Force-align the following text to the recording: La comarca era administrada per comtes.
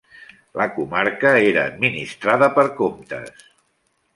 La 0.61 0.65
comarca 0.77 1.33
era 1.51 1.65
administrada 1.73 2.49
per 2.57 2.67
comtes. 2.81 3.45